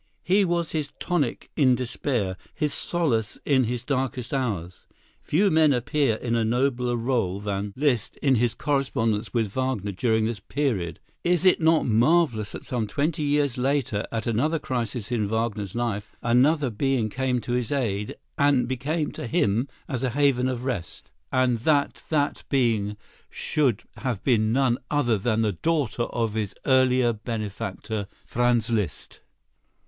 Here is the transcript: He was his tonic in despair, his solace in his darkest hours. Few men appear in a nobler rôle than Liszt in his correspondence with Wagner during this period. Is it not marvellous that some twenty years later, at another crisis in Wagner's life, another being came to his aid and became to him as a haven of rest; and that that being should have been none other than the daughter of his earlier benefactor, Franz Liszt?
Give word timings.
He 0.23 0.43
was 0.45 0.71
his 0.71 0.93
tonic 0.99 1.51
in 1.55 1.75
despair, 1.75 2.35
his 2.55 2.73
solace 2.73 3.37
in 3.45 3.65
his 3.65 3.85
darkest 3.85 4.33
hours. 4.33 4.87
Few 5.21 5.51
men 5.51 5.73
appear 5.73 6.15
in 6.15 6.35
a 6.35 6.43
nobler 6.43 6.95
rôle 6.95 7.43
than 7.43 7.71
Liszt 7.75 8.17
in 8.17 8.33
his 8.33 8.55
correspondence 8.55 9.31
with 9.31 9.51
Wagner 9.55 9.91
during 9.91 10.25
this 10.25 10.39
period. 10.39 10.99
Is 11.23 11.45
it 11.45 11.61
not 11.61 11.85
marvellous 11.85 12.53
that 12.53 12.65
some 12.65 12.87
twenty 12.87 13.21
years 13.21 13.59
later, 13.59 14.07
at 14.11 14.25
another 14.25 14.57
crisis 14.57 15.11
in 15.11 15.27
Wagner's 15.29 15.75
life, 15.75 16.11
another 16.23 16.71
being 16.71 17.07
came 17.07 17.39
to 17.41 17.51
his 17.51 17.71
aid 17.71 18.15
and 18.39 18.67
became 18.67 19.11
to 19.11 19.27
him 19.27 19.67
as 19.87 20.01
a 20.01 20.09
haven 20.09 20.47
of 20.47 20.65
rest; 20.65 21.11
and 21.31 21.59
that 21.59 22.03
that 22.09 22.43
being 22.49 22.97
should 23.29 23.83
have 23.97 24.23
been 24.23 24.51
none 24.51 24.79
other 24.89 25.19
than 25.19 25.43
the 25.43 25.51
daughter 25.53 26.05
of 26.05 26.33
his 26.33 26.55
earlier 26.65 27.13
benefactor, 27.13 28.07
Franz 28.25 28.71
Liszt? 28.71 29.19